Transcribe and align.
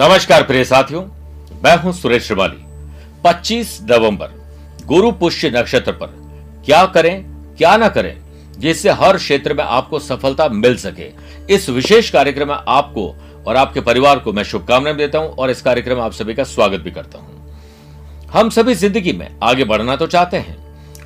नमस्कार 0.00 0.42
प्रिय 0.42 0.64
साथियों, 0.64 1.02
मैं 1.64 1.76
हूँ 1.76 1.92
सुरेश 1.92 2.26
श्रिवाली। 2.26 2.56
25 3.24 3.78
नवंबर, 3.82 4.26
गुरु 4.86 5.10
पुष्य 5.12 5.50
नक्षत्र 5.50 5.92
पर। 5.92 6.06
क्या 6.66 6.84
करें, 6.86 7.24
क्या 7.56 7.76
ना 7.76 7.88
करें, 7.88 8.16
जिससे 8.58 8.90
हर 8.90 9.16
क्षेत्र 9.16 9.54
में 9.54 9.64
आपको 9.64 9.98
सफलता 9.98 10.48
मिल 10.48 10.76
सके। 10.76 11.10
इस 11.54 11.68
विशेष 11.68 12.10
कार्यक्रम 12.10 12.48
में 12.48 12.54
आपको 12.54 13.08
और 13.46 13.56
आपके 13.56 13.80
परिवार 13.80 14.18
को 14.18 14.32
मैं 14.32 14.42
शुभकामनाएँ 14.42 14.96
देता 14.96 15.18
हूँ 15.18 15.28
और 15.28 15.50
इस 15.50 15.62
कार्यक्रम 15.62 15.96
में 15.96 16.02
आप 16.02 16.12
सभी 16.12 16.34
का 16.34 16.44
स्वागत 16.44 16.80
भी 16.80 16.90
करता 16.90 17.18
हूँ। 17.18 17.52
हम 18.32 18.50
सभी 18.50 18.74
ज़िंदगी 18.74 19.12
में 19.12 19.28
आगे 19.42 19.64
बढ़ना 19.64 19.96
तो 19.96 20.06
चाहते 20.06 20.36
हैं, 20.36 20.56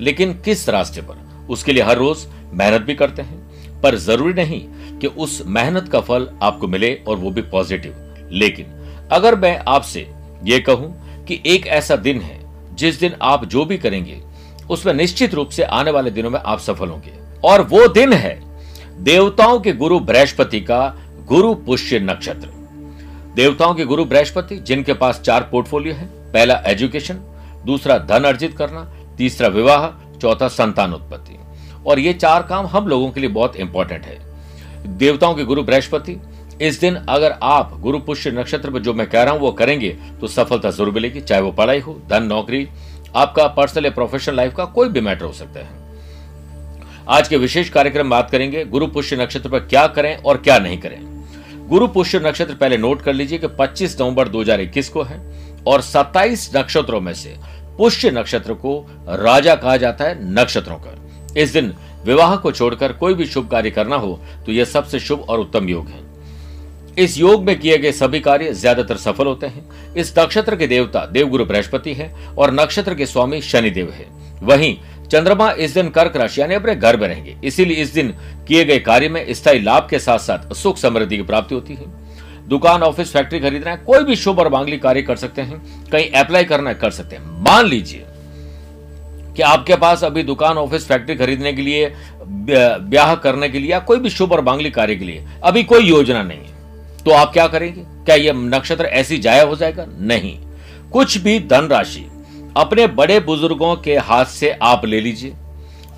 लेकिन 0.01 0.35
किस 0.35 0.69
रास्ते 0.69 1.01
पर? 1.01 1.47
उसके 1.51 1.73
लिए 1.73 1.83
हर 1.83 1.97
रोज 1.97 2.27
मेहनत 2.53 2.81
भी 2.81 2.95
करते 2.95 3.23
हैं। 3.23 3.81
पर 3.81 3.97
ज़रूरी 3.97 4.35
नहीं 4.35 4.61
कि 4.99 5.07
उस 5.07 5.43
मेहनत 5.47 5.89
का 5.89 6.01
फल 6.01 6.29
आपको 6.43 6.69
मिले 6.69 6.95
और 7.09 7.17
वो 7.17 7.31
भी 7.31 7.43
पॉजिटिव। 7.43 7.95
लेकिन 8.33 8.82
अगर 9.13 9.37
मैं 9.37 9.63
आपसे 9.69 10.11
ये 10.45 10.61
कहूँ 10.61 11.25
कि 11.25 11.43
एक 11.47 11.67
ऐसा 11.67 11.97
दिन 11.97 12.21
है, 12.21 12.41
जिस 12.75 13.01
दिन 13.01 13.15
आप 13.23 13.45
जो 13.45 13.65
भी 13.65 13.79
करेंगे, 13.79 14.21
उसमें 14.71 14.95
निश्चित 14.95 15.35
रूप 15.35 15.49
से 15.49 15.63
आने 15.63 15.91
वाले 15.91 16.11
दिनों 16.11 16.31
में 16.31 16.41
आप 16.41 16.59
सफल 16.59 16.89
होंगे। 16.89 17.13
और 17.45 17.63
वो 17.63 17.89
दिन 17.89 18.13
है 18.13 18.41
देवताओं 18.99 19.61
के 19.61 19.73
गुरु 19.73 20.01
बृहस्पति 20.01 20.61
का 20.61 20.97
गुरु 21.27 21.55
पुष्य 21.55 21.99
नक्षत्र। 21.99 22.49
देवताओं 23.35 23.75
के 23.75 23.85
गुरु 23.85 24.05
बृहस्पति, 24.05 24.57
जिनके 24.57 24.93
पास 24.93 25.21
चार 25.21 25.43
पोर्टफोलियो 25.43 25.95
है, 25.95 26.07
पहला 26.33 26.63
एजुकेशन, 26.67 27.15
दूसरा 27.67 27.99
धन 27.99 28.25
अर्जित 28.25 28.57
करना, 28.57 28.93
तीसरा 29.17 29.49
विवाह, 29.49 29.87
चौथा 30.19 30.49
संतान 30.49 30.93
उत्पत्ति। 30.93 31.39
और 31.87 31.99
ये 31.99 32.13
चार 32.13 32.43
काम 32.43 32.67
हम 32.67 32.89
लोगों 32.89 33.11
के 33.11 33.21
लिए 33.21 33.31
बहुत 33.31 33.57
इंपॉर्टेंट 33.57 34.05
है। 34.05 34.19
देवताओं 34.99 35.35
के 35.35 35.45
गुरु 35.45 35.63
बृहस्पति 35.63 36.13
इस 36.63 36.79
दिन 36.81 36.95
अगर 36.95 37.35
आप 37.43 37.71
गुरु 37.81 37.99
पुष्य 38.01 38.31
नक्षत्र 38.31 38.71
पर 38.71 38.79
जो 38.79 38.93
मैं 38.95 39.09
कह 39.11 39.23
रहा 39.23 39.35
हूँ 39.35 39.41
वो 39.41 39.51
करेंगे 39.53 39.89
तो 40.21 40.27
सफलता 40.29 40.71
ज़रूर 40.71 40.91
मिलेगी, 40.91 41.21
चाहे 41.21 41.43
वो 41.43 41.53
पढ़ाई 41.53 41.81
हो, 41.81 41.95
धन, 42.11 42.23
नौकरी, 42.25 42.69
आपका 43.17 43.47
पर्सनल 43.49 43.85
या 43.85 43.91
प्रोफेशनल 43.91 44.37
लाइफ 44.37 44.55
का 44.57 44.65
कोई 44.67 44.89
भी 44.89 45.01
मैटर 45.01 45.25
हो 45.25 45.33
सकता 45.33 45.61
है। 45.61 45.81
आज 47.11 47.29
के 47.29 47.37
विशेष 47.37 47.69
कार्यक्रम 47.71 48.11
बात 48.11 48.31
करेंगे, 48.31 48.65
गुरु 48.67 48.87
पुष्य 48.89 49.17
नक्षत्र 49.17 49.49
पर 49.49 49.61
क्या 49.61 49.87
करें 49.89 50.17
और 50.17 50.37
क्या 50.39 50.59
नहीं 50.59 50.79
करें। 50.79 50.99
गुरु 51.69 51.89
पुष्य 51.89 52.21
नक्षत्र 52.21 52.55
पहले 52.55 52.77
नोट 52.79 53.03
कर 53.03 53.13
लीजिए 53.13 53.39
कि 53.39 53.47
25 53.59 54.01
नवंबर 54.01 54.29
2021 54.29 54.89
को 54.89 55.03
है 55.03 55.21
और 55.67 55.83
27 55.83 56.51
नक्षत्रों 56.57 57.01
में 57.01 57.13
से 57.15 57.35
पुष्य 57.79 58.11
नक्षत्र 58.11 58.55
को 58.55 58.79
राजा 59.09 59.55
कहा 59.57 59.77
जाता 59.79 60.05
है 60.05 60.33
नक्षत्रों 60.35 60.77
का। 60.77 60.95
इस 61.37 61.53
दिन 61.53 61.75
विवाह 62.05 62.37
को 62.37 62.53
छोड़कर 62.53 62.93
कोई 62.95 63.15
भी 63.15 63.27
शुभ 63.27 63.51
कार्य 63.51 63.71
करना 63.71 63.97
हो 63.97 64.19
तो 64.47 64.53
यह 64.53 64.65
सबसे 64.67 65.01
शुभ 65.01 65.21
और 65.21 65.41
उत्तम 65.41 65.69
योग 65.69 65.89
है। 65.89 66.01
इस 66.99 67.19
योग 67.19 67.45
में 67.45 67.59
किए 67.59 67.77
गए 67.79 67.93
सभी 67.93 68.21
कार्य 68.21 68.53
ज़्यादातर 68.53 68.97
सफल 68.97 69.27
होते 69.27 69.47
हैं। 69.47 69.95
इस 69.95 70.13
नक्षत्र 70.19 70.57
के 70.57 70.67
देवता 70.67 71.05
देवगुरु 71.07 71.45
बृहस्पति 71.45 71.93
है 71.95 72.13
और 72.39 72.53
नक्षत्र 72.53 72.95
के 72.95 73.07
स्वामी 73.07 73.41
शनिदेव 73.43 73.91
है। 73.91 74.07
वहीं 74.43 74.77
चंद्रमा 75.11 75.51
इस 75.53 75.75
दिन 75.75 75.89
कर्क 75.91 76.17
राशि 76.17 76.41
यानी 76.41 76.55
अपने 76.55 76.75
घर 76.75 76.97
में 76.97 77.07
रहेंगे। 77.09 77.37
इसीलिए 77.45 77.83
इस 77.83 77.93
दिन 77.95 78.15
किए 78.49 78.65
गए 78.65 78.79
कार्य 78.81 79.09
में 79.09 79.33
स्थायी 79.35 79.61
लाभ 79.61 79.89
के 79.91 79.99
साथ 79.99 80.19
साथ 80.19 80.53
सुख 80.55 80.79
समृद्धि 80.79 81.17
की 81.17 81.23
प्राप्ति 81.23 81.55
होती 81.55 81.75
है। 81.75 81.91
दुकान, 82.49 82.83
ऑफ़िस, 82.83 83.13
फैक्ट्री 83.13 83.41
खरीदना 83.41 83.71
है, 83.71 83.77
कोई 83.79 84.05
भी 84.05 84.17
शुभ 84.17 84.39
और 84.39 84.49
मांगली 84.53 84.79
कार्य 84.79 85.03
कर 85.03 85.17
सकते 85.17 85.43
हैं। 85.43 85.61
कहीं 85.91 86.11
अप्लाई 86.13 86.45
करना 86.45 86.71
है, 86.71 86.77
कर 86.77 86.91
सकते 86.91 87.17
हैं। 87.17 87.43
मान 87.43 87.67
लीजिए 87.67 88.05
कि 89.37 89.43
आपके 89.43 89.77
पास 89.77 90.03
अभी 90.05 90.23
दुकान, 90.23 90.59
ऑफ़िस, 90.59 90.87
फैक्ट्री 90.89 91.17
खरीदने 91.17 91.53
के 91.53 91.63
लिए 91.63 91.93
ब्याह 92.21 93.15
करने 93.17 93.49
के 93.49 93.59
लिए 93.59 93.71
या 93.71 93.79
कोई 93.81 93.99
भी 93.99 94.11
शुभ 94.11 94.33
और 94.33 94.41
मांगली 94.45 94.71
कार्य 94.71 94.97
के 94.97 95.05
लिए 95.05 95.25
अभी 95.43 95.63
कोई 95.65 95.85
योजना 95.85 96.23
नहीं 96.23 96.39
है। 96.39 96.61
तो 97.05 97.11
आप 97.11 97.33
क्या 97.33 97.47
करेंगे? 97.47 97.81
क्या 97.81 98.15
यह 98.15 98.33
नक्षत्र 98.33 98.85
ऐसी 98.85 99.19
जाया 99.19 99.43
हो 99.43 99.57
जाएगा? 99.57 99.87
नहीं। 99.89 100.39
कुछ 100.93 101.19
भी 101.19 101.39
धनराशि 101.41 102.07
अपने 102.57 102.87
बड़े 102.87 103.21
बुज़ुर्गों 103.21 103.77
के 103.77 103.97
हाथ 103.97 104.25
से 104.25 104.51
आप 104.63 104.85
ले 104.85 105.01
लीजिए। 105.01 105.35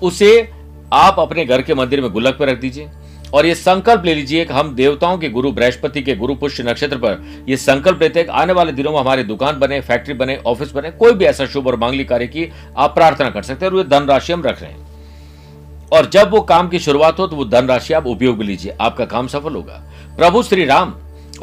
उसे 0.03 0.49
आप 0.93 1.15
अपने 1.19 1.45
घर 1.45 1.61
के 1.61 1.73
मंदिर 1.73 2.01
में 2.01 2.11
गुलक 2.11 2.37
पर 2.37 2.49
रख 2.49 2.59
दीजिए। 2.59 2.89
और 3.33 3.45
ये 3.45 3.55
संकल्प 3.55 4.05
ले 4.05 4.13
लीजिए 4.13 4.45
कि 4.45 4.53
हम 4.53 4.75
देवताओं 4.75 5.17
के 5.17 5.29
गुरु, 5.29 5.51
बृहस्पति 5.51 6.01
के 6.01 6.15
गुरु, 6.15 6.35
पुष्य 6.35 6.63
नक्षत्र 6.63 6.97
पर 6.97 7.45
ये 7.49 7.57
संकल्प 7.57 8.01
लेते 8.01 8.19
हैं 8.19 8.27
कि 8.27 8.33
आने 8.33 8.53
वाले 8.53 8.71
दिनों 8.71 8.91
में 8.91 8.99
हमारी 8.99 9.23
दुकान 9.23 9.59
बने, 9.59 9.81
फैक्ट्री 9.81 10.13
बने, 10.13 10.37
ऑफ़िस 10.45 10.71
बने, 10.71 10.91
कोई 10.91 11.13
भी 11.13 11.25
ऐसा 11.25 11.45
शुभ 11.45 11.67
और 11.67 11.75
मांगली 11.75 12.05
कार्य 12.05 12.27
की 12.27 12.51
आप 12.77 12.95
प्रार्थना 12.95 13.29
कर 13.29 13.41
सकते 13.41 13.65
हैं 13.65 13.71
और 13.71 13.77
ये 13.77 13.83
धनराशि 13.83 14.33
हम 14.33 14.43
रख 14.43 14.61
रहे 14.61 14.71
हैं। 14.71 14.87
और 15.93 16.09
जब 16.09 16.31
वो 16.31 16.41
काम 16.41 16.69
की 16.69 16.79
शुरुआत 16.79 17.19
हो 17.19 17.27
तो 17.27 17.35
वो 17.35 17.45
धनराशि 17.45 17.93
आप 17.93 18.07
उपयोग 18.07 18.41
लीजिए। 18.41 18.75
आपका 18.81 19.05
काम 19.05 19.27
सफल 19.27 19.53
होगा। 19.53 19.84
प्रभु 20.17 20.41
श्री 20.43 20.65
राम 20.65 20.93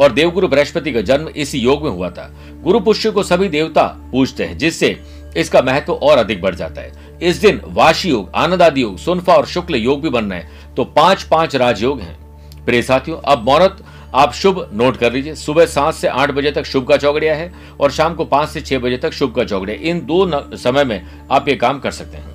और 0.00 0.12
देवगुरु 0.12 0.48
बृहस्पति 0.48 0.92
का 0.92 1.00
जन्म 1.00 1.28
इसी 1.28 1.58
योग 1.58 1.82
में 1.84 1.90
हुआ 1.90 2.08
था। 2.10 2.30
गुरु 2.62 2.78
पुष्य 2.80 3.10
को 3.10 3.22
सभी 3.22 3.48
देवता 3.48 3.82
पूजते 4.12 4.44
हैं, 4.44 4.56
जिससे 4.58 4.96
इसका 5.36 5.62
महत्व 5.62 5.92
और 5.92 6.18
अधिक 6.18 6.40
बढ़ 6.42 6.54
जाता 6.54 6.80
है। 6.80 7.18
इस 7.22 7.36
दिन 7.36 7.60
वाशी 7.66 8.10
योग 8.10 8.30
आनंद 8.34 8.62
आदि 8.62 8.82
योग, 8.82 8.96
सुनफा 8.98 9.34
और 9.34 9.46
शुक्ल 9.46 9.74
योग 9.74 10.00
भी 10.02 10.08
बन 10.08 10.24
रहे 10.24 10.38
हैं। 10.38 10.74
तो 10.74 10.84
पाँच 10.86 11.22
पाँच 11.22 11.56
राजयोग 11.56 12.00
हैं। 12.00 12.64
प्रिय 12.64 12.82
साथियों, 12.82 13.18
अब 13.18 13.44
मुहूर्त 13.44 13.84
आप 14.14 14.32
शुभ 14.32 14.68
नोट 14.72 14.96
कर 14.96 15.12
लीजिए। 15.12 15.34
सुबह 15.34 15.66
सात 15.66 15.94
से 15.94 16.08
आठ 16.08 16.30
बजे 16.30 16.50
तक 16.50 16.64
शुभ 16.64 16.88
का 16.88 16.96
चौगड़िया 16.96 17.34
है 17.34 17.52
और 17.80 17.90
शाम 17.90 18.14
को 18.14 18.24
पाँच 18.24 18.48
से 18.48 18.60
छह 18.60 18.78
बजे 18.78 18.96
तक 18.96 19.12
शुभ 19.12 19.34
का 19.34 19.44
चौगड़िया 19.44 19.90
इन 19.90 20.04
दो 20.06 20.56
समय 20.56 20.84
में 20.84 21.02
आप 21.30 21.48
ये 21.48 21.54
काम 21.56 21.78
कर 21.80 21.90
सकते 21.90 22.16
हैं। 22.16 22.30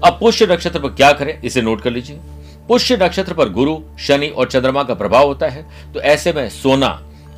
अब 0.00 0.16
पुष्य 0.20 0.46
नक्षत्र 0.46 0.78
पर 0.78 0.88
क्या 0.88 1.12
करें, 1.12 1.40
इसे 1.42 1.62
नोट 1.62 1.80
कर 1.80 1.90
लीजिए। 1.90 2.20
पुष्य 2.70 2.96
नक्षत्र 2.96 3.34
पर 3.34 3.48
गुरु, 3.48 3.76
शनि 3.98 4.26
और 4.28 4.48
चंद्रमा 4.48 4.82
का 4.82 4.94
प्रभाव 4.94 5.26
होता 5.26 5.46
है 5.48 5.62
तो 5.94 6.00
ऐसे 6.00 6.32
में 6.32 6.48
सोना, 6.48 6.90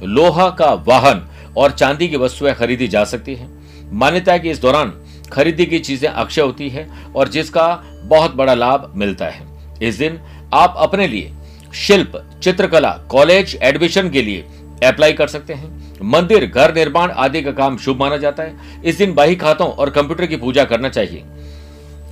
लोहा 0.02 0.48
का 0.50 0.72
वाहन 0.88 1.22
और 1.56 1.70
चांदी 1.70 2.08
की 2.08 2.16
वस्तुएँ 2.16 2.52
खरीदी 2.54 2.88
जा 2.88 3.04
सकती 3.04 3.34
है। 3.34 3.48
मान्यता 3.92 4.32
है 4.32 4.40
कि 4.40 4.50
इस 4.50 4.60
दौरान 4.60 4.92
खरीदी 5.32 5.66
की 5.66 5.78
चीज़ें 5.78 6.08
अक्षय 6.08 6.40
होती 6.40 6.68
है 6.68 6.86
और 7.16 7.28
जिसका 7.28 7.66
बहुत 8.04 8.34
बड़ा 8.34 8.54
लाभ 8.54 8.92
मिलता 8.96 9.26
है। 9.26 9.46
इस 9.82 9.98
दिन 9.98 10.20
आप 10.54 10.74
अपने 10.78 11.06
लिए 11.08 11.32
शिल्प, 11.76 12.22
चित्रकला, 12.42 12.90
कॉलेज, 13.10 13.58
एडमिशन 13.62 14.10
के 14.10 14.22
लिए 14.22 14.44
अप्लाई 14.84 15.12
कर 15.12 15.28
सकते 15.28 15.54
हैं। 15.54 16.00
मंदिर, 16.04 16.46
घर 16.46 16.74
निर्माण 16.74 17.10
आदि 17.10 17.42
का 17.42 17.52
काम 17.52 17.76
शुभ 17.78 18.00
माना 18.00 18.16
जाता 18.18 18.42
है। 18.42 18.82
इस 18.84 18.98
दिन 18.98 19.14
बाही 19.14 19.36
खातों 19.36 19.68
और 19.68 19.90
कंप्यूटर 19.90 20.26
की 20.26 20.36
पूजा 20.36 20.64
करना 20.64 20.88
चाहिए। 20.90 21.24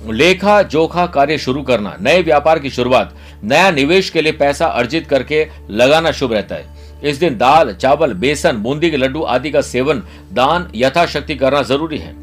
लेखा, 0.09 0.61
जोखा 0.61 1.05
कार्य 1.05 1.37
शुरू 1.37 1.61
करना, 1.61 1.97
नए 2.01 2.21
व्यापार 2.21 2.59
की 2.59 2.69
शुरुआत, 2.69 3.15
नया 3.43 3.71
निवेश 3.71 4.09
के 4.09 4.21
लिए 4.21 4.31
पैसा 4.31 4.65
अर्जित 4.65 5.07
करके 5.07 5.47
लगाना 5.69 6.11
शुभ 6.11 6.33
रहता 6.33 6.55
है। 6.55 6.65
इस 7.03 7.17
दिन 7.17 7.37
दाल, 7.37 7.73
चावल, 7.73 8.13
बेसन, 8.13 8.57
बूंदी 8.57 8.91
के 8.91 8.97
लड्डू 8.97 9.21
आदि 9.21 9.51
का 9.51 9.61
सेवन, 9.61 10.03
दान, 10.33 10.71
यथाशक्ति 10.75 11.35
करना 11.35 11.61
ज़रूरी 11.61 11.97
है। 11.97 12.15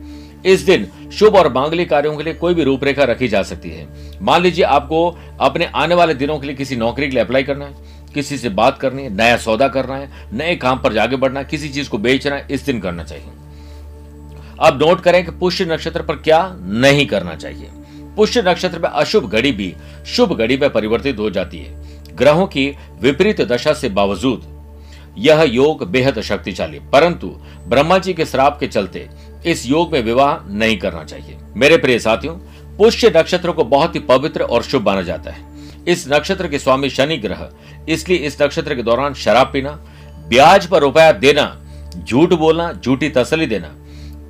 इस 0.46 0.60
दिन 0.60 0.88
शुभ 1.12 1.36
और 1.36 1.52
मांगली 1.52 1.84
कार्यों 1.84 2.16
के 2.16 2.22
लिए 2.22 2.34
कोई 2.34 2.54
भी 2.54 2.64
रूपरेखा 2.64 3.04
रखी 3.04 3.28
जा 3.28 3.42
सकती 3.42 3.70
है। 3.70 3.88
मान 4.22 4.42
लीजिए 4.42 4.64
आपको 4.64 5.18
अपने 5.40 5.64
आने 5.64 5.94
वाले 5.94 6.14
दिनों 6.14 6.38
के 6.38 6.46
लिए 6.46 6.56
किसी 6.56 6.76
नौकरी 6.76 7.06
के 7.06 7.10
लिए 7.10 7.24
अप्लाई 7.24 7.42
करना 7.42 7.64
है, 7.64 7.74
किसी 8.14 8.38
से 8.38 8.48
बात 8.48 8.78
करनी 8.78 9.02
है, 9.02 9.16
नया 9.16 9.36
सौदा 9.36 9.68
करना 9.68 9.96
है, 9.96 10.10
नए 10.32 10.56
काम 10.56 10.78
पर 10.78 10.98
आगे 10.98 11.16
बढ़ना 11.16 11.40
है, 11.40 11.46
किसी 11.46 11.68
चीज़ 11.68 11.88
को 11.88 11.98
बेचना 11.98 12.36
है, 12.36 12.46
इस 12.50 12.66
दिन 12.66 12.80
करना 12.80 13.04
चाहिए। 13.04 13.24
अब 14.60 14.82
नोट 14.82 15.00
करें 15.00 15.24
कि 15.24 15.30
पुष्य 15.30 15.64
नक्षत्र 15.64 16.02
पर 16.02 16.16
क्या 16.16 16.56
नहीं 16.60 17.06
करना 17.06 17.34
चाहिए। 17.34 17.68
पुष्य 18.16 18.42
नक्षत्र 18.42 18.78
में 18.78 18.88
अशुभ 18.88 19.30
घड़ी 19.30 19.52
भी 19.52 19.74
शुभ 20.06 20.36
घड़ी 20.38 20.56
में 20.56 20.70
परिवर्तित 20.70 21.18
हो 21.18 21.30
जाती 21.30 21.58
है। 21.58 21.98
ग्रहों 22.16 22.46
की 22.46 22.76
विपरीत 23.00 23.40
दशा 23.40 23.72
से 23.72 23.88
बावजूद 23.88 24.58
यह 25.18 25.42
योग 25.42 25.88
बेहद 25.88 26.20
शक्तिशाली। 26.20 26.78
परंतु 26.78 27.28
ब्रह्मा 27.68 27.98
जी 27.98 28.12
के 28.12 28.24
श्राप 28.24 28.60
के 28.60 28.66
चलते 28.66 29.08
इस 29.46 29.66
योग 29.66 29.92
में 29.92 30.02
विवाह 30.02 30.52
नहीं 30.52 30.78
करना 30.78 31.04
चाहिए। 31.04 31.36
मेरे 31.56 31.76
प्रिय 31.76 31.98
साथियों, 31.98 32.34
पुष्य 32.76 33.12
नक्षत्र 33.16 33.50
को 33.50 33.64
बहुत 33.64 33.94
ही 33.94 34.00
पवित्र 34.00 34.42
और 34.42 34.62
शुभ 34.62 34.86
माना 34.86 35.02
जाता 35.02 35.30
है। 35.30 35.46
इस 35.88 36.08
नक्षत्र 36.08 36.48
के 36.48 36.58
स्वामी 36.58 36.90
शनि 36.90 37.16
ग्रह, 37.16 37.48
इसलिए 37.88 38.18
इस 38.18 38.42
नक्षत्र 38.42 38.74
के 38.74 38.82
दौरान 38.82 39.14
शराब 39.14 39.50
पीना, 39.52 39.70
ब्याज 40.28 40.66
पर 40.66 40.80
रुपया 40.80 41.12
देना, 41.12 41.60
झूठ 42.04 42.32
बोलना, 42.32 42.72
झूठी 42.72 43.08
तसली 43.08 43.46
देना 43.46 43.74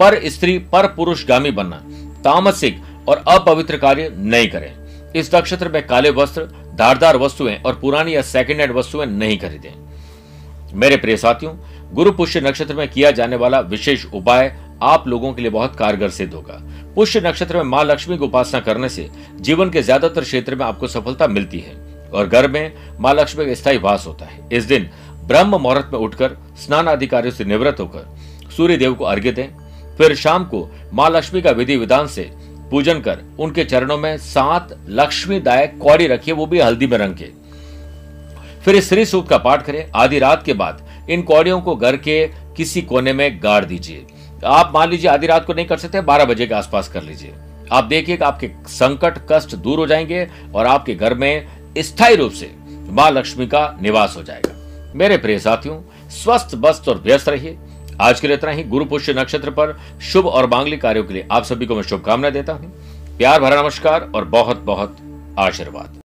पर 0.00 0.18
स्त्री, 0.24 0.58
पर 0.58 0.86
पुरुष 0.86 1.26
गामी 1.26 1.50
बनना, 1.50 1.76
तामसिक 2.24 2.80
और 3.08 3.24
अपवित्र 3.28 3.76
कार्य 3.76 4.12
नहीं 4.12 4.48
करें। 4.48 5.12
इस 5.16 5.34
नक्षत्र 5.34 5.68
में 5.68 5.86
काले 5.86 6.10
वस्त्र, 6.10 6.42
धारदार 6.74 7.16
वस्तुएँ 7.16 7.56
और 7.56 7.78
पुरानी 7.80 8.14
या 8.14 8.22
सेकेंड 8.24 8.60
हैंड 8.60 8.72
वस्तुएँ 8.72 9.06
नहीं 9.06 9.38
खरीदें। 9.38 10.74
मेरे 10.74 10.96
प्रिय 10.96 11.16
साथियों, 11.16 11.54
गुरु 11.94 12.12
पुष्य 12.12 12.40
नक्षत्र 12.40 12.74
में 12.74 12.88
किया 12.88 13.10
जाने 13.10 13.36
वाला 13.36 13.60
विशेष 13.60 14.04
उपाय 14.06 14.56
आप 14.82 15.06
लोगों 15.08 15.32
के 15.32 15.42
लिए 15.42 15.50
बहुत 15.50 15.76
कारगर 15.76 16.10
सिद्ध 16.10 16.32
होगा। 16.34 16.58
पुष्य 16.94 17.20
नक्षत्र 17.20 17.56
में 17.56 17.62
माँ 17.64 17.84
लक्ष्मी 17.84 18.18
की 18.18 18.24
उपासना 18.24 18.60
करने 18.60 18.88
से 18.88 19.08
जीवन 19.40 19.70
के 19.70 19.82
ज़्यादातर 19.82 20.22
क्षेत्र 20.22 20.54
में 20.54 20.64
आपको 20.66 20.88
सफलता 20.88 21.26
मिलती 21.26 21.58
है 21.58 21.74
और 22.10 22.26
घर 22.26 22.50
में 22.50 22.72
माँ 23.00 23.14
लक्ष्मी 23.14 23.46
का 23.46 23.54
स्थायी 23.54 23.78
वास 23.78 24.04
होता 24.06 24.24
है। 24.24 24.48
इस 24.52 24.64
दिन 24.64 24.88
ब्रह्म 25.24 25.56
मुहूर्त 25.56 25.90
में 25.92 25.98
उठकर 26.00 26.36
स्नान 26.56 26.86
अधिकारियों 26.86 27.34
से 27.34 27.44
निवृत्त 27.44 27.80
होकर 27.80 28.50
सूर्य 28.56 28.76
देव 28.76 28.94
को 28.94 29.04
अर्घ्य 29.04 29.32
दें 29.32 29.48
फिर 29.98 30.14
शाम 30.14 30.44
को 30.44 30.68
माँ 30.92 31.10
लक्ष्मी 31.10 31.42
का 31.42 31.50
विधि 31.50 31.76
विधान 31.76 32.06
से 32.06 32.30
पूजन 32.70 33.00
कर 33.00 33.20
उनके 33.38 33.64
चरणों 33.64 33.98
में 33.98 34.18
सात 34.18 34.78
लक्ष्मीदायक 34.88 35.78
कौड़ी 35.78 36.06
रखिए, 36.06 36.34
वो 36.34 36.46
भी 36.46 36.60
हल्दी 36.60 36.86
में 36.86 36.98
रंग 36.98 37.14
के। 37.14 37.28
फिर 38.64 38.80
श्री 38.80 39.06
सूक्त 39.06 39.30
का 39.30 39.38
पाठ 39.38 39.64
करें। 39.64 39.90
आधी 39.94 40.18
रात 40.18 40.42
के 40.42 40.52
बाद 40.52 41.06
इन 41.10 41.22
कौड़ियों 41.22 41.60
को 41.60 41.76
घर 41.76 41.96
के 41.96 42.26
किसी 42.56 42.82
कोने 42.82 43.12
में 43.12 43.40
गाड़ 43.42 43.64
दीजिए। 43.64 44.06
आप 44.44 44.72
मान 44.74 44.90
लीजिए 44.90 45.10
आधी 45.10 45.26
रात 45.26 45.44
को 45.44 45.54
नहीं 45.54 45.66
कर 45.66 45.76
सकते, 45.76 46.00
बारह 46.00 46.24
बजे 46.24 46.46
के 46.46 46.54
आसपास 46.54 46.88
कर 46.88 47.02
लीजिए। 47.02 47.32
आप 47.72 47.84
देखिएगा 47.84 48.26
आपके 48.26 48.50
संकट, 48.66 49.18
कष्ट 49.32 49.56
दूर 49.56 49.78
हो 49.78 49.86
जाएँगे 49.86 50.28
और 50.54 50.66
आपके 50.66 50.94
घर 50.94 51.14
में 51.14 51.46
स्थायी 51.78 52.16
रूप 52.16 52.32
से 52.32 52.54
माँ 52.88 53.10
लक्ष्मी 53.10 53.46
का 53.46 53.78
निवास 53.82 54.14
हो 54.16 54.22
जाएगा। 54.22 54.52
मेरे 54.94 55.18
प्रिय 55.18 55.38
साथियों, 55.38 56.08
स्वस्थ, 56.10 56.54
बस्त 56.54 56.88
और 56.88 56.98
व्यस्त 56.98 57.28
रहिए। 57.28 57.58
आज 58.00 58.20
के 58.20 58.26
लिए 58.26 58.36
इतना 58.36 58.50
ही। 58.50 58.64
गुरु 58.64 58.84
पुष्य 58.84 59.14
नक्षत्र 59.14 59.50
पर 59.50 59.76
शुभ 60.02 60.26
और 60.26 60.46
मांगलिक 60.46 60.80
कार्यों 60.82 61.04
के 61.04 61.14
लिए 61.14 61.26
आप 61.32 61.44
सभी 61.44 61.66
को 61.66 61.74
मैं 61.74 61.82
शुभकामनाएँ 61.82 62.32
देता 62.32 62.52
हूँ। 62.52 62.72
प्यार 63.18 63.40
भरा 63.40 63.62
नमस्कार 63.62 64.10
और 64.14 64.24
बहुत 64.24 64.60
बहुत 64.62 64.96
आशीर्वाद। 65.38 65.97